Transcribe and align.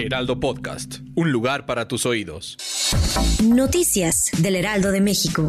Heraldo 0.00 0.40
Podcast, 0.40 1.00
un 1.14 1.30
lugar 1.30 1.66
para 1.66 1.86
tus 1.86 2.06
oídos. 2.06 2.56
Noticias 3.44 4.30
del 4.38 4.56
Heraldo 4.56 4.92
de 4.92 5.02
México. 5.02 5.46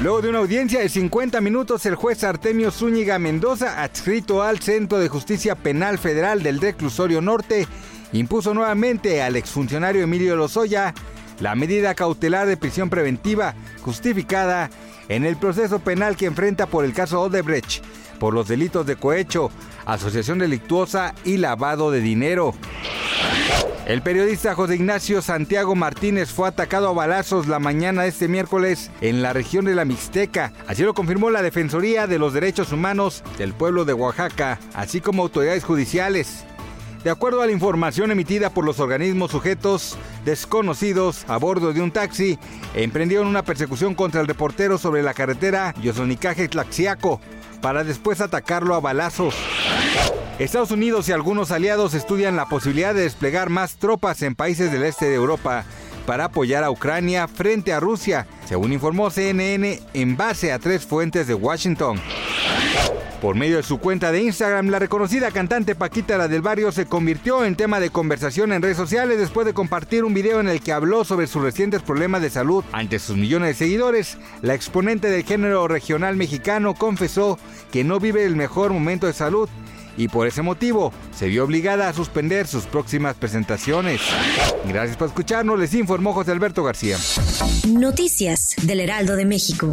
Luego 0.00 0.22
de 0.22 0.28
una 0.28 0.38
audiencia 0.38 0.78
de 0.80 0.88
50 0.88 1.40
minutos, 1.40 1.84
el 1.86 1.96
juez 1.96 2.22
Artemio 2.22 2.70
Zúñiga 2.70 3.18
Mendoza, 3.18 3.82
adscrito 3.82 4.42
al 4.42 4.60
Centro 4.60 4.98
de 4.98 5.08
Justicia 5.08 5.56
Penal 5.56 5.98
Federal 5.98 6.44
del 6.44 6.60
Reclusorio 6.60 7.20
Norte, 7.20 7.66
impuso 8.12 8.54
nuevamente 8.54 9.20
al 9.20 9.34
exfuncionario 9.34 10.04
Emilio 10.04 10.36
Lozoya 10.36 10.94
la 11.40 11.54
medida 11.54 11.94
cautelar 11.94 12.46
de 12.46 12.56
prisión 12.56 12.88
preventiva 12.88 13.54
justificada 13.82 14.70
en 15.08 15.24
el 15.24 15.36
proceso 15.36 15.78
penal 15.78 16.16
que 16.16 16.26
enfrenta 16.26 16.66
por 16.66 16.84
el 16.84 16.92
caso 16.92 17.20
Odebrecht 17.20 17.82
por 18.16 18.34
los 18.34 18.48
delitos 18.48 18.86
de 18.86 18.96
cohecho, 18.96 19.50
asociación 19.84 20.38
delictuosa 20.38 21.14
y 21.24 21.36
lavado 21.36 21.90
de 21.90 22.00
dinero. 22.00 22.54
El 23.86 24.02
periodista 24.02 24.54
José 24.56 24.74
Ignacio 24.74 25.22
Santiago 25.22 25.76
Martínez 25.76 26.32
fue 26.32 26.48
atacado 26.48 26.88
a 26.88 26.92
balazos 26.92 27.46
la 27.46 27.60
mañana 27.60 28.02
de 28.02 28.08
este 28.08 28.26
miércoles 28.26 28.90
en 29.00 29.22
la 29.22 29.32
región 29.32 29.64
de 29.64 29.76
la 29.76 29.84
Mixteca. 29.84 30.52
Así 30.66 30.82
lo 30.82 30.92
confirmó 30.92 31.30
la 31.30 31.42
Defensoría 31.42 32.08
de 32.08 32.18
los 32.18 32.32
Derechos 32.32 32.72
Humanos 32.72 33.22
del 33.38 33.52
pueblo 33.54 33.84
de 33.84 33.92
Oaxaca, 33.92 34.58
así 34.74 35.00
como 35.00 35.22
autoridades 35.22 35.62
judiciales. 35.62 36.44
De 37.06 37.12
acuerdo 37.12 37.40
a 37.40 37.46
la 37.46 37.52
información 37.52 38.10
emitida 38.10 38.50
por 38.50 38.64
los 38.64 38.80
organismos 38.80 39.30
sujetos 39.30 39.96
desconocidos 40.24 41.24
a 41.28 41.36
bordo 41.36 41.72
de 41.72 41.80
un 41.80 41.92
taxi, 41.92 42.36
emprendieron 42.74 43.28
una 43.28 43.44
persecución 43.44 43.94
contra 43.94 44.20
el 44.20 44.26
reportero 44.26 44.76
sobre 44.76 45.04
la 45.04 45.14
carretera 45.14 45.72
Yosonicaje-Tlaxiaco 45.80 47.20
para 47.62 47.84
después 47.84 48.20
atacarlo 48.20 48.74
a 48.74 48.80
balazos. 48.80 49.36
Estados 50.40 50.72
Unidos 50.72 51.08
y 51.08 51.12
algunos 51.12 51.52
aliados 51.52 51.94
estudian 51.94 52.34
la 52.34 52.46
posibilidad 52.46 52.92
de 52.92 53.02
desplegar 53.02 53.50
más 53.50 53.76
tropas 53.76 54.22
en 54.22 54.34
países 54.34 54.72
del 54.72 54.82
este 54.82 55.04
de 55.06 55.14
Europa 55.14 55.64
para 56.06 56.24
apoyar 56.24 56.64
a 56.64 56.72
Ucrania 56.72 57.28
frente 57.28 57.72
a 57.72 57.78
Rusia, 57.78 58.26
según 58.48 58.72
informó 58.72 59.10
CNN 59.10 59.80
en 59.94 60.16
base 60.16 60.50
a 60.50 60.58
tres 60.58 60.84
fuentes 60.84 61.28
de 61.28 61.34
Washington. 61.34 62.00
Por 63.20 63.34
medio 63.34 63.56
de 63.56 63.62
su 63.62 63.78
cuenta 63.78 64.12
de 64.12 64.22
Instagram, 64.22 64.68
la 64.68 64.78
reconocida 64.78 65.30
cantante 65.30 65.74
Paquita 65.74 66.18
la 66.18 66.28
del 66.28 66.42
Barrio 66.42 66.70
se 66.70 66.84
convirtió 66.84 67.44
en 67.44 67.56
tema 67.56 67.80
de 67.80 67.88
conversación 67.88 68.52
en 68.52 68.60
redes 68.60 68.76
sociales 68.76 69.18
después 69.18 69.46
de 69.46 69.54
compartir 69.54 70.04
un 70.04 70.12
video 70.12 70.38
en 70.40 70.48
el 70.48 70.60
que 70.60 70.72
habló 70.72 71.02
sobre 71.04 71.26
sus 71.26 71.42
recientes 71.42 71.80
problemas 71.80 72.20
de 72.20 72.28
salud. 72.28 72.62
Ante 72.72 72.98
sus 72.98 73.16
millones 73.16 73.48
de 73.48 73.64
seguidores, 73.64 74.18
la 74.42 74.54
exponente 74.54 75.08
del 75.08 75.24
género 75.24 75.66
regional 75.66 76.16
mexicano 76.16 76.74
confesó 76.74 77.38
que 77.72 77.84
no 77.84 77.98
vive 78.00 78.24
el 78.26 78.36
mejor 78.36 78.72
momento 78.72 79.06
de 79.06 79.14
salud 79.14 79.48
y 79.96 80.08
por 80.08 80.26
ese 80.26 80.42
motivo 80.42 80.92
se 81.16 81.28
vio 81.28 81.44
obligada 81.44 81.88
a 81.88 81.94
suspender 81.94 82.46
sus 82.46 82.64
próximas 82.64 83.16
presentaciones. 83.16 84.02
Gracias 84.68 84.98
por 84.98 85.08
escucharnos, 85.08 85.58
les 85.58 85.72
informó 85.72 86.12
José 86.12 86.32
Alberto 86.32 86.62
García. 86.62 86.98
Noticias 87.66 88.54
del 88.62 88.80
Heraldo 88.80 89.16
de 89.16 89.24
México. 89.24 89.72